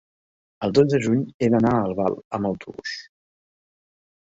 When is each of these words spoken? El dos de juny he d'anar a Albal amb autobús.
El 0.67 0.71
dos 0.77 0.87
de 0.93 0.99
juny 1.03 1.19
he 1.47 1.51
d'anar 1.57 1.75
a 1.81 1.85
Albal 1.91 2.17
amb 2.39 2.51
autobús. 2.53 2.99